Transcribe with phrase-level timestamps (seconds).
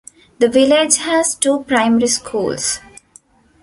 [0.39, 2.79] The village has two primary schools.